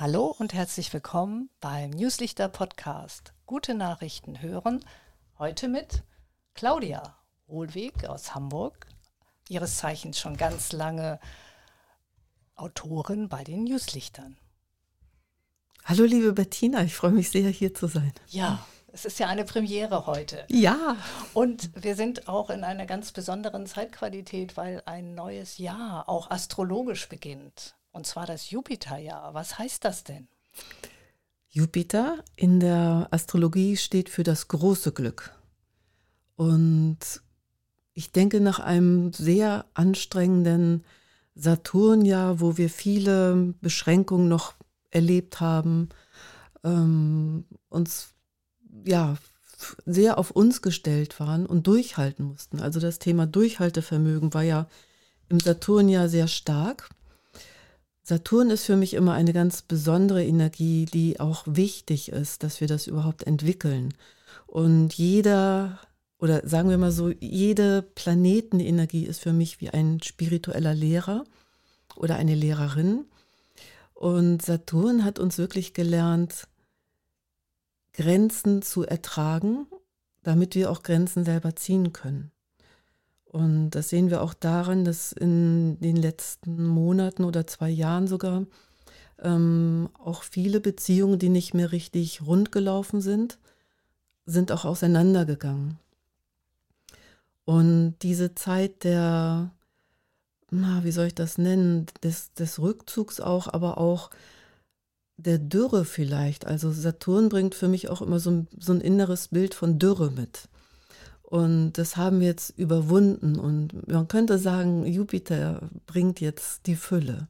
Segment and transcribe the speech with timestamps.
[0.00, 3.32] Hallo und herzlich willkommen beim Newslichter Podcast.
[3.46, 4.84] Gute Nachrichten hören.
[5.40, 6.04] Heute mit
[6.54, 7.16] Claudia
[7.48, 8.86] Hohlweg aus Hamburg,
[9.48, 11.18] ihres Zeichens schon ganz lange
[12.54, 14.36] Autorin bei den Newslichtern.
[15.84, 18.12] Hallo liebe Bettina, ich freue mich sehr hier zu sein.
[18.28, 20.44] Ja, es ist ja eine Premiere heute.
[20.48, 20.96] Ja.
[21.34, 27.08] Und wir sind auch in einer ganz besonderen Zeitqualität, weil ein neues Jahr auch astrologisch
[27.08, 27.74] beginnt.
[27.98, 29.34] Und zwar das Jupiterjahr.
[29.34, 30.28] Was heißt das denn?
[31.48, 35.34] Jupiter in der Astrologie steht für das große Glück.
[36.36, 36.98] Und
[37.94, 40.84] ich denke, nach einem sehr anstrengenden
[41.34, 44.54] Saturnjahr, wo wir viele Beschränkungen noch
[44.92, 45.88] erlebt haben,
[46.62, 48.10] ähm, uns
[48.86, 49.16] ja
[49.86, 52.60] sehr auf uns gestellt waren und durchhalten mussten.
[52.60, 54.68] Also das Thema Durchhaltevermögen war ja
[55.28, 56.90] im Saturnjahr sehr stark.
[58.08, 62.66] Saturn ist für mich immer eine ganz besondere Energie, die auch wichtig ist, dass wir
[62.66, 63.92] das überhaupt entwickeln.
[64.46, 65.78] Und jeder,
[66.18, 71.24] oder sagen wir mal so, jede Planetenenergie ist für mich wie ein spiritueller Lehrer
[71.96, 73.04] oder eine Lehrerin.
[73.92, 76.48] Und Saturn hat uns wirklich gelernt,
[77.92, 79.66] Grenzen zu ertragen,
[80.22, 82.30] damit wir auch Grenzen selber ziehen können.
[83.30, 88.46] Und das sehen wir auch daran, dass in den letzten Monaten oder zwei Jahren sogar
[89.22, 93.38] ähm, auch viele Beziehungen, die nicht mehr richtig rund gelaufen sind,
[94.24, 95.78] sind auch auseinandergegangen.
[97.44, 99.50] Und diese Zeit der,
[100.50, 104.10] na, wie soll ich das nennen, des, des Rückzugs auch, aber auch
[105.16, 106.46] der Dürre vielleicht.
[106.46, 110.48] Also Saturn bringt für mich auch immer so so ein inneres Bild von Dürre mit.
[111.28, 113.38] Und das haben wir jetzt überwunden.
[113.38, 117.28] Und man könnte sagen, Jupiter bringt jetzt die Fülle.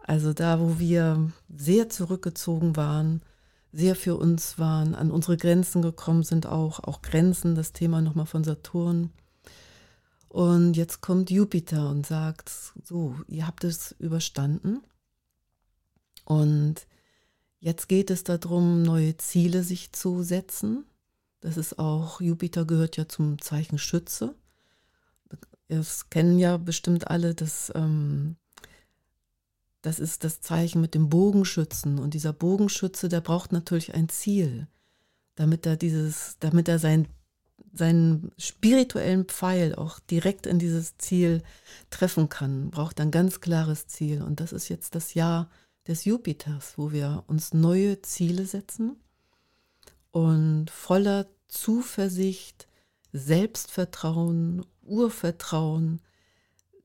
[0.00, 3.22] Also da, wo wir sehr zurückgezogen waren,
[3.72, 8.26] sehr für uns waren, an unsere Grenzen gekommen sind auch, auch Grenzen, das Thema nochmal
[8.26, 9.08] von Saturn.
[10.28, 12.52] Und jetzt kommt Jupiter und sagt,
[12.84, 14.82] so, ihr habt es überstanden.
[16.26, 16.86] Und
[17.60, 20.84] jetzt geht es darum, neue Ziele sich zu setzen,
[21.46, 24.34] das ist auch, Jupiter gehört ja zum Zeichen Schütze.
[25.68, 28.34] Das kennen ja bestimmt alle, dass ähm,
[29.80, 32.00] das ist das Zeichen mit dem Bogenschützen.
[32.00, 34.66] Und dieser Bogenschütze, der braucht natürlich ein Ziel,
[35.36, 37.06] damit er dieses, damit er sein,
[37.72, 41.44] seinen spirituellen Pfeil auch direkt in dieses Ziel
[41.90, 44.20] treffen kann, braucht ein ganz klares Ziel.
[44.20, 45.48] Und das ist jetzt das Jahr
[45.86, 48.96] des Jupiters, wo wir uns neue Ziele setzen
[50.10, 52.68] und voller Zuversicht,
[53.12, 56.00] Selbstvertrauen, Urvertrauen,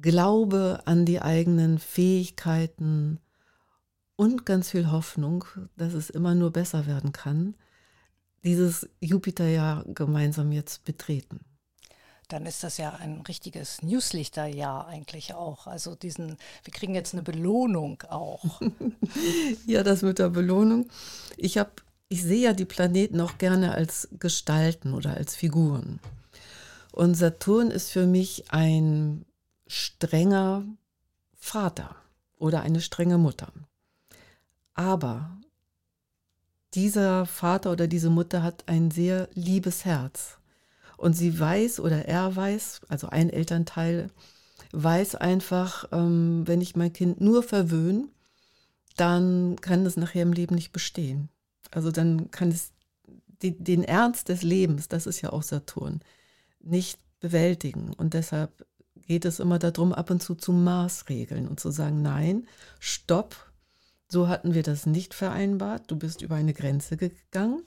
[0.00, 3.18] Glaube an die eigenen Fähigkeiten
[4.16, 5.44] und ganz viel Hoffnung,
[5.76, 7.54] dass es immer nur besser werden kann,
[8.44, 11.40] dieses Jupiterjahr gemeinsam jetzt betreten.
[12.28, 15.68] Dann ist das ja ein richtiges Newslichterjahr eigentlich auch.
[15.68, 18.60] Also diesen, wir kriegen jetzt eine Belohnung auch.
[19.66, 20.88] ja, das mit der Belohnung.
[21.36, 21.70] Ich habe
[22.08, 26.00] ich sehe ja die Planeten auch gerne als Gestalten oder als Figuren.
[26.92, 29.24] Und Saturn ist für mich ein
[29.66, 30.64] strenger
[31.34, 31.96] Vater
[32.38, 33.52] oder eine strenge Mutter.
[34.74, 35.36] Aber
[36.74, 40.38] dieser Vater oder diese Mutter hat ein sehr liebes Herz.
[40.96, 44.10] Und sie weiß oder er weiß, also ein Elternteil,
[44.72, 48.08] weiß einfach, ähm, wenn ich mein Kind nur verwöhne,
[48.96, 51.28] dann kann es nachher im Leben nicht bestehen.
[51.70, 52.72] Also dann kann es
[53.42, 56.00] die, den Ernst des Lebens, das ist ja auch Saturn,
[56.60, 57.92] nicht bewältigen.
[57.92, 58.66] Und deshalb
[59.06, 62.46] geht es immer darum, ab und zu zu Maßregeln und zu sagen, nein,
[62.80, 63.36] stopp,
[64.08, 67.62] so hatten wir das nicht vereinbart, du bist über eine Grenze gegangen.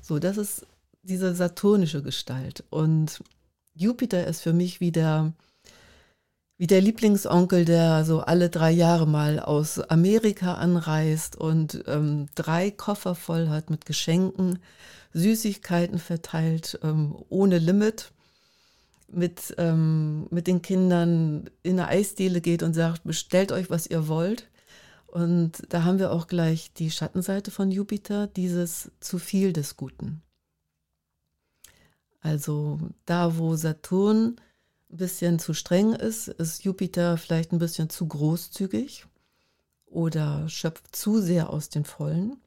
[0.00, 0.66] So, das ist
[1.02, 2.64] diese saturnische Gestalt.
[2.70, 3.22] Und
[3.74, 5.32] Jupiter ist für mich wie der,
[6.58, 12.70] wie der Lieblingsonkel, der so alle drei Jahre mal aus Amerika anreist und ähm, drei
[12.70, 14.58] Koffer voll hat mit Geschenken,
[15.12, 18.12] Süßigkeiten verteilt, ähm, ohne Limit,
[19.08, 24.08] mit, ähm, mit den Kindern in eine Eisdiele geht und sagt, bestellt euch, was ihr
[24.08, 24.48] wollt.
[25.06, 30.22] Und da haben wir auch gleich die Schattenseite von Jupiter, dieses zu viel des Guten.
[32.20, 34.36] Also da, wo Saturn
[34.96, 39.04] ein bisschen zu streng ist, ist Jupiter vielleicht ein bisschen zu großzügig
[39.84, 42.38] oder schöpft zu sehr aus den Vollen.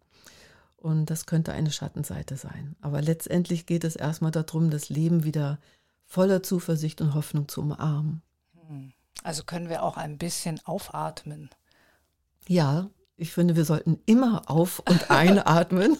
[0.77, 2.75] Und das könnte eine Schattenseite sein.
[2.81, 5.59] Aber letztendlich geht es erstmal darum, das Leben wieder
[6.05, 8.23] voller Zuversicht und Hoffnung zu umarmen.
[8.67, 8.93] Hm.
[9.23, 11.49] Also können wir auch ein bisschen aufatmen.
[12.47, 15.97] Ja, Ich finde, wir sollten immer auf und einatmen.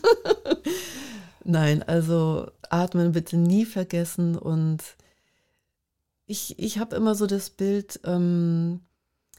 [1.43, 4.37] Nein, also atmen bitte nie vergessen.
[4.37, 4.81] Und
[6.29, 8.81] ich, ich habe immer so das Bild, ähm,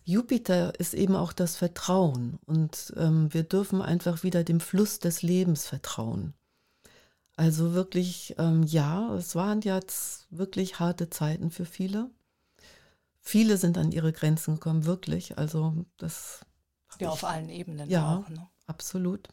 [0.05, 2.41] Jupiter ist eben auch das Vertrauen.
[2.47, 6.35] Und ähm, wir dürfen einfach wieder dem Fluss des Lebens vertrauen.
[7.37, 12.11] Also wirklich, ähm, ja, es waren jetzt wirklich harte Zeiten für viele.
[13.21, 15.39] Viele sind an ihre Grenzen gekommen, wirklich.
[15.39, 16.41] Also das.
[16.99, 17.89] Ja, ich, auf allen Ebenen.
[17.89, 18.49] Ja, auch, ne?
[18.67, 19.29] absolut.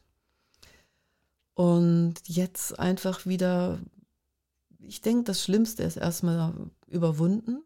[1.56, 3.80] Und jetzt einfach wieder,
[4.80, 6.54] ich denke, das Schlimmste ist erstmal
[6.88, 7.64] überwunden.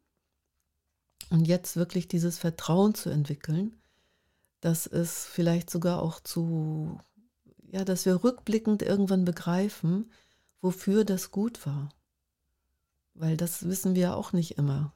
[1.29, 3.81] Und jetzt wirklich dieses Vertrauen zu entwickeln,
[4.59, 6.99] dass es vielleicht sogar auch zu,
[7.71, 10.11] ja, dass wir rückblickend irgendwann begreifen,
[10.61, 11.89] wofür das gut war.
[13.13, 14.93] Weil das wissen wir auch nicht immer.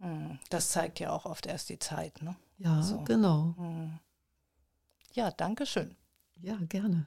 [0.00, 2.36] Hm, das zeigt ja auch oft erst die Zeit, ne?
[2.58, 3.02] Ja, so.
[3.04, 3.54] genau.
[3.56, 3.98] Hm.
[5.14, 5.96] Ja, danke schön.
[6.40, 7.06] Ja, gerne.